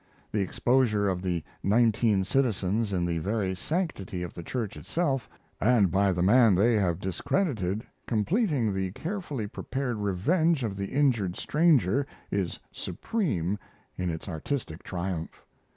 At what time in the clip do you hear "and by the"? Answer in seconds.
5.59-6.23